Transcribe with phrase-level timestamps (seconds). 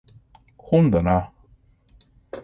[0.57, 1.31] 本だな